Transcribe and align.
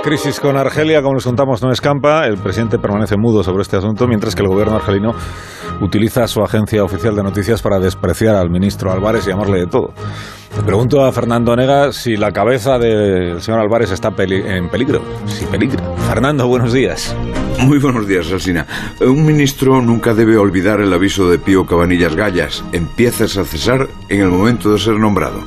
crisis 0.00 0.40
con 0.40 0.56
Argelia, 0.56 1.02
como 1.02 1.14
les 1.14 1.24
contamos, 1.24 1.62
no 1.62 1.70
escampa. 1.70 2.26
El 2.26 2.38
presidente 2.38 2.78
permanece 2.78 3.16
mudo 3.16 3.42
sobre 3.42 3.62
este 3.62 3.76
asunto, 3.76 4.06
mientras 4.06 4.34
que 4.34 4.42
el 4.42 4.48
gobierno 4.48 4.76
argelino 4.76 5.12
utiliza 5.80 6.26
su 6.26 6.42
agencia 6.42 6.84
oficial 6.84 7.14
de 7.14 7.22
noticias 7.22 7.60
para 7.60 7.78
despreciar 7.78 8.36
al 8.36 8.50
ministro 8.50 8.92
Álvarez 8.92 9.26
y 9.26 9.30
llamarle 9.30 9.60
de 9.60 9.66
todo. 9.66 9.92
Le 10.56 10.62
pregunto 10.62 11.04
a 11.04 11.12
Fernando 11.12 11.56
Nega 11.56 11.92
si 11.92 12.16
la 12.16 12.30
cabeza 12.30 12.78
del 12.78 13.40
señor 13.40 13.60
Álvarez 13.60 13.90
está 13.90 14.12
en 14.18 14.68
peligro. 14.68 15.02
Si 15.26 15.46
peligra. 15.46 15.82
Fernando, 16.08 16.46
buenos 16.46 16.72
días. 16.72 17.16
Muy 17.60 17.78
buenos 17.78 18.06
días, 18.06 18.30
Alsina. 18.32 18.66
Un 19.00 19.24
ministro 19.24 19.80
nunca 19.80 20.14
debe 20.14 20.36
olvidar 20.36 20.80
el 20.80 20.92
aviso 20.92 21.28
de 21.28 21.38
Pío 21.38 21.64
Cabanillas 21.66 22.14
Gallas. 22.14 22.64
Empiezas 22.72 23.36
a 23.36 23.44
cesar 23.44 23.88
en 24.08 24.20
el 24.20 24.28
momento 24.28 24.72
de 24.72 24.78
ser 24.78 24.98
nombrado. 24.98 25.42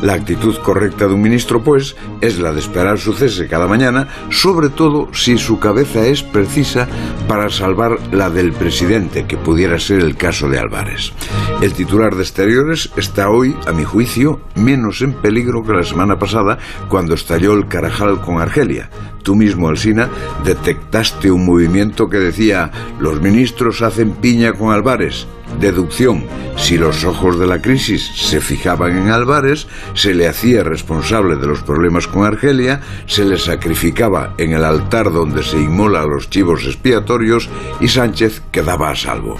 La 0.00 0.14
actitud 0.14 0.56
correcta 0.58 1.06
de 1.06 1.14
un 1.14 1.22
ministro, 1.22 1.62
pues, 1.62 1.94
es 2.20 2.38
la 2.38 2.52
de 2.52 2.60
esperar 2.60 2.98
su 2.98 3.12
cese 3.12 3.46
cada 3.46 3.66
mañana, 3.66 4.08
sobre 4.30 4.68
todo 4.68 5.08
si 5.12 5.38
su 5.38 5.58
cabeza 5.58 6.06
es 6.06 6.22
precisa 6.22 6.88
para 7.28 7.50
salvar 7.50 7.98
la 8.12 8.30
del 8.30 8.52
presidente, 8.52 9.26
que 9.26 9.36
pudiera 9.36 9.78
ser 9.78 10.00
el 10.00 10.16
caso 10.16 10.48
de 10.48 10.58
Álvarez. 10.58 11.12
El 11.60 11.72
titular 11.74 12.14
de 12.14 12.22
Exteriores 12.22 12.90
está 12.96 13.28
hoy, 13.28 13.54
a 13.66 13.72
mi 13.72 13.84
juicio, 13.84 14.40
menos 14.54 15.02
en 15.02 15.12
peligro 15.12 15.62
que 15.62 15.72
la 15.72 15.84
semana 15.84 16.18
pasada, 16.18 16.58
cuando 16.88 17.14
estalló 17.14 17.52
el 17.54 17.68
Carajal 17.68 18.20
con 18.20 18.40
Argelia. 18.40 18.90
Tú 19.22 19.36
mismo, 19.36 19.68
Alsina, 19.68 20.08
detectaste 20.44 21.30
un 21.30 21.46
movimiento 21.46 22.08
que 22.08 22.18
decía 22.18 22.70
los 22.98 23.20
ministros 23.20 23.82
hacen 23.82 24.12
piña 24.12 24.52
con 24.52 24.72
Álvarez 24.72 25.26
Deducción. 25.62 26.24
Si 26.56 26.76
los 26.76 27.04
ojos 27.04 27.38
de 27.38 27.46
la 27.46 27.62
crisis 27.62 28.10
se 28.16 28.40
fijaban 28.40 28.98
en 28.98 29.10
Álvarez, 29.10 29.68
se 29.94 30.12
le 30.12 30.26
hacía 30.26 30.64
responsable 30.64 31.36
de 31.36 31.46
los 31.46 31.62
problemas 31.62 32.08
con 32.08 32.24
Argelia, 32.24 32.80
se 33.06 33.24
le 33.24 33.38
sacrificaba 33.38 34.34
en 34.38 34.54
el 34.54 34.64
altar 34.64 35.12
donde 35.12 35.44
se 35.44 35.58
inmola 35.58 36.02
a 36.02 36.06
los 36.06 36.28
chivos 36.28 36.64
expiatorios 36.64 37.48
y 37.78 37.86
Sánchez 37.86 38.42
quedaba 38.50 38.90
a 38.90 38.96
salvo. 38.96 39.36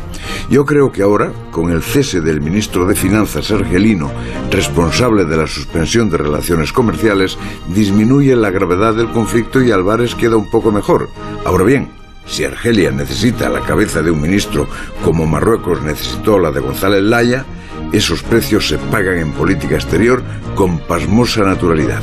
Yo 0.49 0.65
creo 0.65 0.93
que 0.93 1.03
ahora, 1.03 1.33
con 1.51 1.73
el 1.73 1.83
cese 1.83 2.21
del 2.21 2.41
ministro 2.41 2.87
de 2.87 2.95
Finanzas 2.95 3.51
argelino, 3.51 4.13
responsable 4.53 5.25
de 5.25 5.37
la 5.37 5.49
suspensión 5.49 6.09
de 6.09 6.19
relaciones 6.19 6.73
comerciales, 6.73 7.37
disminuye 7.75 8.37
la 8.37 8.51
gravedad 8.51 8.95
del 8.95 9.11
conflicto 9.11 9.61
y 9.61 9.73
Álvarez 9.73 10.15
queda 10.15 10.37
un 10.37 10.49
poco 10.49 10.71
mejor. 10.71 11.09
Ahora 11.45 11.65
bien, 11.65 12.02
si 12.27 12.45
Argelia 12.45 12.91
necesita 12.91 13.49
la 13.49 13.61
cabeza 13.61 14.03
de 14.03 14.11
un 14.11 14.21
ministro 14.21 14.67
como 15.05 15.27
Marruecos 15.27 15.83
necesitó 15.83 16.39
la 16.39 16.51
de 16.51 16.61
González 16.61 17.03
Laya, 17.03 17.45
esos 17.93 18.23
precios 18.23 18.69
se 18.69 18.79
pagan 18.79 19.19
en 19.19 19.33
política 19.33 19.75
exterior 19.75 20.23
con 20.55 20.79
pasmosa 20.79 21.43
naturalidad. 21.43 22.01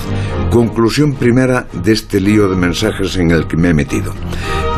Conclusión 0.51 1.13
primera 1.13 1.67
de 1.73 1.93
este 1.93 2.19
lío 2.19 2.47
de 2.47 2.55
mensajes 2.55 3.17
en 3.17 3.31
el 3.31 3.47
que 3.47 3.57
me 3.57 3.69
he 3.69 3.73
metido. 3.73 4.13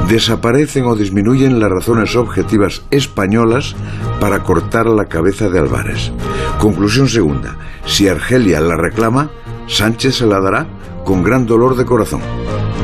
Desaparecen 0.07 0.85
o 0.85 0.95
disminuyen 0.95 1.59
las 1.59 1.69
razones 1.69 2.15
objetivas 2.15 2.83
españolas 2.91 3.75
para 4.19 4.43
cortar 4.43 4.85
la 4.85 5.05
cabeza 5.05 5.49
de 5.49 5.59
Álvarez. 5.59 6.11
Conclusión 6.59 7.09
segunda. 7.09 7.57
Si 7.85 8.07
Argelia 8.07 8.61
la 8.61 8.77
reclama, 8.77 9.31
Sánchez 9.67 10.15
se 10.15 10.25
la 10.25 10.39
dará 10.39 10.67
con 11.03 11.23
gran 11.23 11.45
dolor 11.45 11.75
de 11.75 11.85
corazón. 11.85 12.21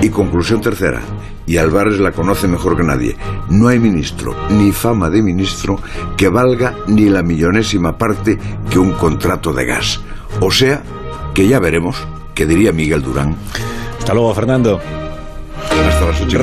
Y 0.02 0.10
conclusión 0.10 0.62
tercera 0.62 1.02
y 1.48 1.58
Álvarez 1.58 2.00
la 2.00 2.12
conoce 2.12 2.48
mejor 2.48 2.78
que 2.78 2.84
nadie. 2.84 3.18
No 3.50 3.70
hay 3.70 3.80
ministro, 3.80 4.36
ni 4.50 4.72
fama 4.72 5.10
de 5.10 5.24
ministro, 5.24 5.80
que 6.16 6.28
valga 6.30 6.76
ni 6.86 7.10
la 7.10 7.24
millonésima 7.24 7.98
parte 7.98 8.38
que 8.70 8.78
un 8.78 8.92
contrato 8.92 9.54
de 9.54 9.66
gas. 9.66 10.02
O 10.42 10.52
sea, 10.52 10.84
que 11.34 11.48
ya 11.48 11.60
veremos, 11.60 11.96
que 12.36 12.46
diría 12.46 12.72
Miguel 12.72 13.02
Durán. 13.02 13.36
Hasta 13.98 14.14
luego, 14.14 14.34
Fernando. 14.36 14.80
Hasta 15.64 16.06
las 16.06 16.22
ocho. 16.22 16.38